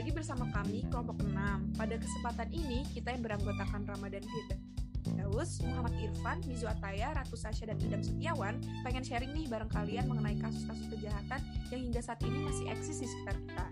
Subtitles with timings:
[0.00, 1.76] lagi bersama kami kelompok 6.
[1.76, 7.76] Pada kesempatan ini, kita yang beranggotakan Ramadan Firdaus, Muhammad Irfan, Mizu Ataya, Ratu Sasha, dan
[7.84, 12.72] Idam Setiawan pengen sharing nih bareng kalian mengenai kasus-kasus kejahatan yang hingga saat ini masih
[12.72, 13.66] eksis di sekitar kita.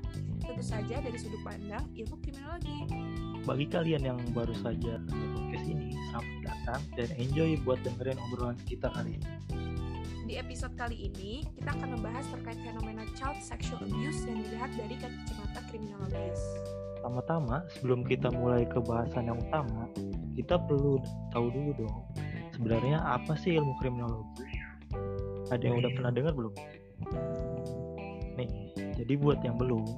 [0.44, 2.76] Tentu saja dari sudut pandang ilmu kriminologi.
[3.48, 8.92] Bagi kalian yang baru saja podcast ini, selamat datang dan enjoy buat dengerin obrolan kita
[8.92, 9.67] kali ini.
[10.28, 15.00] Di episode kali ini, kita akan membahas terkait fenomena child sexual abuse yang dilihat dari
[15.00, 16.42] kacamata kriminologis.
[17.00, 19.88] Pertama-tama, sebelum kita mulai ke bahasan yang utama,
[20.36, 21.00] kita perlu
[21.32, 22.04] tahu dulu dong,
[22.52, 24.44] sebenarnya apa sih ilmu kriminologi?
[25.48, 26.54] Ada yang udah pernah dengar belum?
[28.36, 28.50] Nih,
[29.00, 29.88] jadi buat yang belum,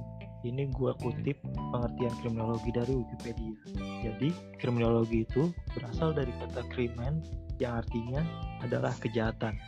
[0.47, 1.43] ini gua kutip
[1.75, 3.55] pengertian kriminologi dari Wikipedia.
[4.07, 4.31] Jadi,
[4.63, 7.19] kriminologi itu berasal dari kata krimen
[7.59, 8.23] yang artinya
[8.63, 9.59] adalah kejahatan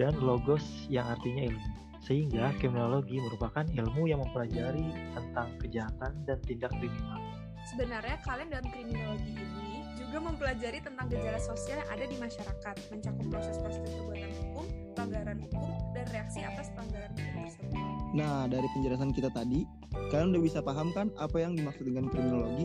[0.00, 1.68] dan logos yang artinya ilmu.
[2.04, 7.18] Sehingga kriminologi merupakan ilmu yang mempelajari tentang kejahatan dan tindak kriminal.
[7.66, 13.26] Sebenarnya kalian dalam kriminologi ini juga mempelajari tentang gejala sosial yang ada di masyarakat, mencakup
[13.26, 17.74] proses-proses perbuatan hukum, pelanggaran hukum, dan reaksi atas pelanggaran hukum tersebut.
[18.14, 19.66] Nah, dari penjelasan kita tadi,
[20.14, 22.64] kalian udah bisa paham kan apa yang dimaksud dengan kriminologi?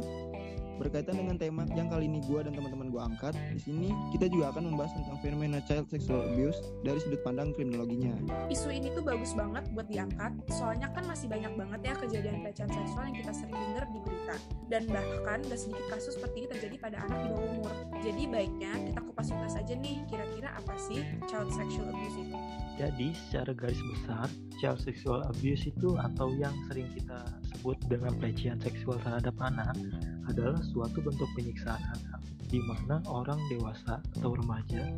[0.91, 4.51] Berkaitan dengan tema yang kali ini gue dan teman-teman gue angkat, di sini kita juga
[4.51, 8.11] akan membahas tentang fenomena child sexual abuse dari sudut pandang kriminologinya.
[8.51, 12.67] Isu ini tuh bagus banget buat diangkat, soalnya kan masih banyak banget ya kejadian pelecehan
[12.75, 14.35] seksual yang kita sering dengar di berita.
[14.67, 17.75] Dan bahkan gak sedikit kasus seperti ini terjadi pada anak di bawah umur.
[18.03, 22.35] Jadi baiknya kita kupas tuntas aja nih, kira-kira apa sih child sexual abuse itu?
[22.75, 24.27] Jadi, secara garis besar,
[24.59, 27.23] child sexual abuse itu atau yang sering kita
[27.61, 29.77] sebut dengan pelecehan seksual terhadap anak
[30.25, 32.17] adalah suatu bentuk penyiksaan anak
[32.49, 34.89] di mana orang dewasa atau remaja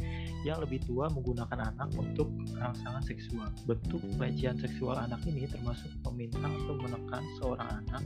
[0.48, 3.52] yang lebih tua menggunakan anak untuk rangsangan seksual.
[3.68, 8.04] Bentuk pelecehan seksual anak ini termasuk meminta atau menekan seorang anak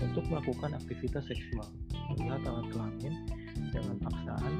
[0.00, 1.68] untuk melakukan aktivitas seksual,
[2.08, 3.12] melihat alat kelamin
[3.76, 4.52] dengan paksaan,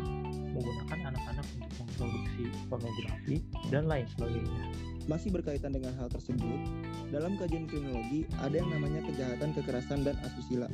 [0.52, 3.36] menggunakan anak-anak untuk memproduksi pornografi,
[3.72, 4.97] dan lain sebagainya.
[5.08, 6.60] Masih berkaitan dengan hal tersebut,
[7.08, 10.68] dalam kajian kriminologi ada yang namanya kejahatan kekerasan dan asusila.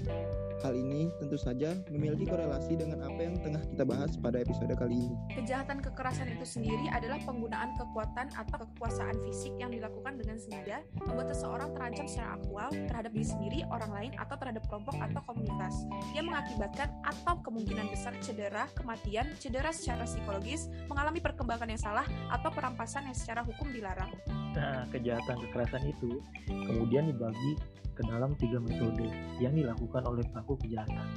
[0.59, 5.07] Hal ini tentu saja memiliki korelasi dengan apa yang tengah kita bahas pada episode kali
[5.07, 5.15] ini.
[5.39, 11.31] Kejahatan kekerasan itu sendiri adalah penggunaan kekuatan atau kekuasaan fisik yang dilakukan dengan sengaja membuat
[11.31, 15.75] seseorang terancam secara aktual terhadap diri sendiri, orang lain, atau terhadap kelompok atau komunitas
[16.11, 22.51] yang mengakibatkan atau kemungkinan besar cedera, kematian, cedera secara psikologis, mengalami perkembangan yang salah, atau
[22.51, 24.11] perampasan yang secara hukum dilarang.
[24.31, 27.59] Nah, kejahatan kekerasan itu kemudian dibagi
[27.95, 29.07] ke dalam tiga metode
[29.39, 31.09] yang dilakukan oleh pelaku kejahatan.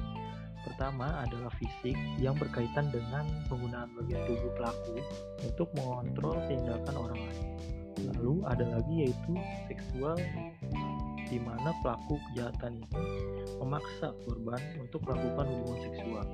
[0.68, 5.00] Pertama adalah fisik yang berkaitan dengan penggunaan bagian tubuh pelaku
[5.42, 7.48] untuk mengontrol tindakan orang lain.
[7.98, 9.34] Lalu ada lagi yaitu
[9.66, 10.20] seksual
[11.28, 13.10] di mana pelaku kejahatan ini
[13.58, 16.26] memaksa korban untuk melakukan hubungan seksual.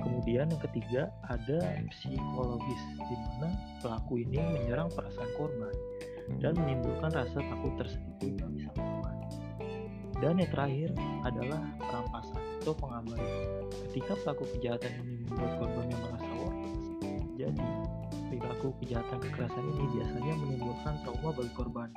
[0.00, 1.58] Kemudian yang ketiga ada
[1.92, 3.48] psikologis di mana
[3.84, 5.74] pelaku ini menyerang perasaan korban
[6.40, 9.16] dan menimbulkan rasa takut tersendiri bagi sang korban.
[10.20, 10.88] Dan yang terakhir
[11.24, 13.64] adalah perampasan atau pengabaian.
[13.88, 16.84] Ketika pelaku kejahatan ini membuat korban yang merasa worthless,
[17.40, 17.66] jadi
[18.28, 21.88] perilaku kejahatan kekerasan ini biasanya menimbulkan trauma bagi korban.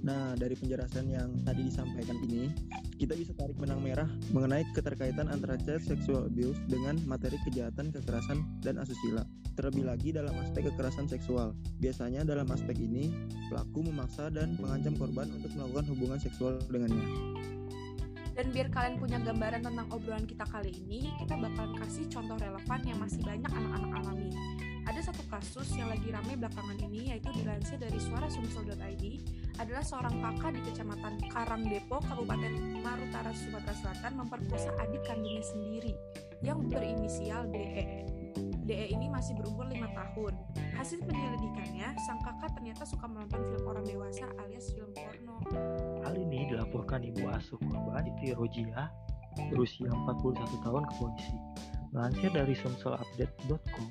[0.00, 2.48] Nah, dari penjelasan yang tadi disampaikan ini,
[2.96, 8.40] kita bisa tarik benang merah mengenai keterkaitan antara child sexual abuse dengan materi kejahatan kekerasan
[8.64, 9.28] dan asusila.
[9.60, 11.52] Terlebih lagi dalam aspek kekerasan seksual.
[11.84, 13.12] Biasanya dalam aspek ini,
[13.52, 17.04] pelaku memaksa dan mengancam korban untuk melakukan hubungan seksual dengannya.
[18.40, 22.80] Dan biar kalian punya gambaran tentang obrolan kita kali ini, kita bakalan kasih contoh relevan
[22.88, 24.32] yang masih banyak anak-anak alami.
[24.88, 29.04] Ada satu kasus yang lagi ramai belakangan ini yaitu dilansir dari suarasumsel.id
[29.60, 35.92] adalah seorang kakak di kecamatan Karangdepo, Kabupaten Marutara, Sumatera Selatan memperkosa adik kandungnya sendiri
[36.40, 38.08] yang berinisial DE.
[38.64, 40.32] DE ini masih berumur 5 tahun.
[40.80, 45.36] Hasil penyelidikannya, sang kakak ternyata suka menonton film orang dewasa alias film porno.
[46.08, 48.88] Hal ini dilaporkan ibu asuh korban Siti Rojia
[49.52, 51.36] berusia 41 tahun ke polisi.
[51.90, 53.88] Melansir dari sumselupdate.com,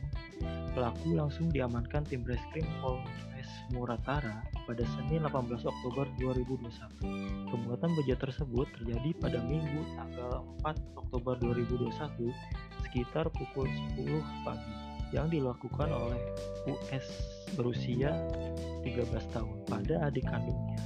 [0.72, 3.39] pelaku langsung diamankan tim reskrim Polres
[3.72, 7.50] Muratara pada Senin 18 Oktober 2021.
[7.50, 12.30] Pembuatan bejat tersebut terjadi pada Minggu tanggal 4 Oktober 2021
[12.86, 14.74] sekitar pukul 10 pagi
[15.10, 16.22] yang dilakukan oleh
[16.70, 17.06] US
[17.58, 18.14] berusia
[18.86, 20.78] 13 tahun pada adik kandungnya.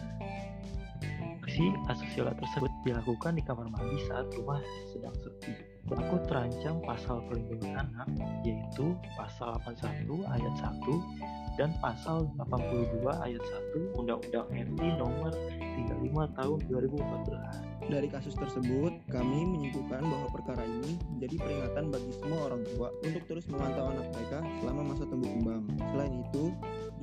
[1.43, 4.63] Aksi asusila tersebut dilakukan di kamar mandi saat rumah
[4.95, 5.72] sedang sepi.
[5.83, 8.07] Pelaku terancam pasal perlindungan anak
[8.47, 16.59] yaitu pasal 81 ayat 1 dan pasal 82 ayat 1 Undang-Undang RI nomor 35 tahun
[16.71, 22.87] 2014 Dari kasus tersebut, kami menyimpulkan bahwa perkara ini menjadi peringatan bagi semua orang tua
[23.03, 25.63] untuk terus memantau anak mereka selama masa tumbuh kembang.
[25.91, 26.43] Selain itu,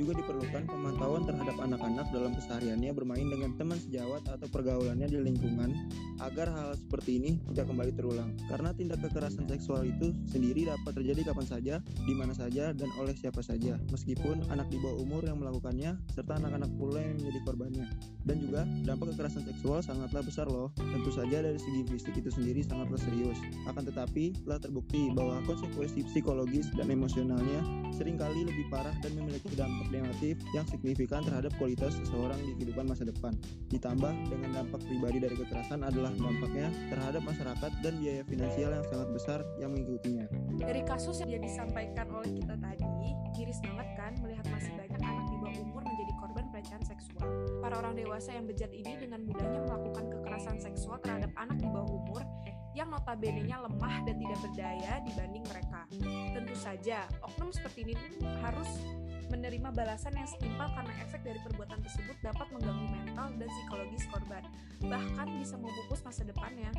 [0.01, 5.77] juga diperlukan pemantauan terhadap anak-anak dalam kesehariannya bermain dengan teman sejawat atau pergaulannya di lingkungan
[6.25, 8.33] agar hal seperti ini tidak kembali terulang.
[8.49, 13.13] Karena tindak kekerasan seksual itu sendiri dapat terjadi kapan saja, di mana saja, dan oleh
[13.13, 17.87] siapa saja, meskipun anak di bawah umur yang melakukannya serta anak-anak pula yang menjadi korbannya.
[18.25, 20.70] Dan juga dampak kekerasan seksual sangatlah besar loh.
[20.77, 23.39] Tentu saja dari segi fisik itu sendiri sangatlah serius.
[23.67, 27.63] Akan tetapi telah terbukti bahwa konsekuensi psikologis dan emosionalnya
[27.95, 32.87] sering kali lebih parah dan memiliki dampak negatif yang signifikan terhadap kualitas seseorang di kehidupan
[32.87, 33.35] masa depan.
[33.73, 39.09] Ditambah dengan dampak pribadi dari kekerasan adalah dampaknya terhadap masyarakat dan biaya finansial yang sangat
[39.11, 40.27] besar yang mengikutinya.
[40.61, 42.87] Dari kasus yang disampaikan oleh kita tadi,
[43.41, 47.29] miris banget kan melihat masih banyak anak di bawah umur menjadi korban pelecehan seksual.
[47.65, 50.20] Para orang dewasa yang bejat ini dengan mudahnya melakukan kekerasan
[50.61, 52.23] seksual terhadap anak di bawah umur
[52.71, 55.81] yang notabene-nya lemah dan tidak berdaya dibanding mereka.
[56.33, 57.95] Tentu saja, oknum seperti ini
[58.41, 58.71] harus
[59.31, 64.43] menerima balasan yang setimpal karena efek dari perbuatan tersebut dapat mengganggu mental dan psikologis korban,
[64.87, 66.71] bahkan bisa memupus masa depannya.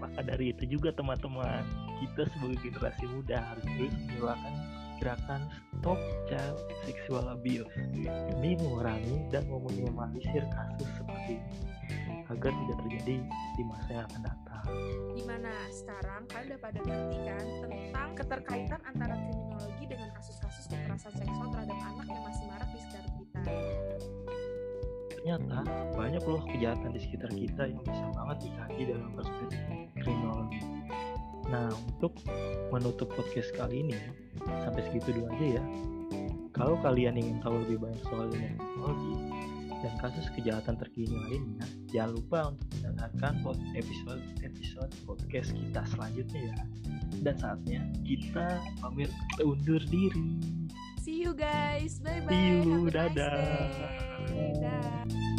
[0.00, 1.64] Maka dari itu juga teman-teman,
[2.00, 4.54] kita sebagai generasi muda harus terus melakukan
[5.02, 5.42] gerakan
[5.82, 5.98] Stop
[6.30, 11.71] Child Sexual Abuse demi mengurangi dan meminimalisir kasus seperti ini
[12.32, 14.64] agar tidak terjadi di masa yang akan datang.
[15.12, 21.48] Gimana sekarang kalian udah pada ngerti kan tentang keterkaitan antara kriminologi dengan kasus-kasus kekerasan seksual
[21.52, 23.40] terhadap anak yang masih marak di sekitar kita?
[25.12, 25.58] Ternyata
[25.94, 29.60] banyak loh kejahatan di sekitar kita yang bisa banget dikaji dalam perspektif
[30.02, 30.60] kriminologi.
[31.52, 32.16] Nah, untuk
[32.72, 33.98] menutup podcast kali ini,
[34.40, 35.64] sampai segitu dulu aja ya.
[36.52, 39.14] Kalau kalian ingin tahu lebih banyak soal ilmu kriminologi
[39.82, 43.32] dan kasus kejahatan terkini lainnya, jangan lupa untuk mendengarkan
[43.76, 46.56] episode-episode podcast kita selanjutnya ya.
[47.20, 49.12] Dan saatnya kita pamit
[49.44, 50.40] undur diri.
[51.04, 52.32] See you guys, bye bye.
[52.32, 53.44] See you, Have a nice dadah.
[54.32, 55.31] day.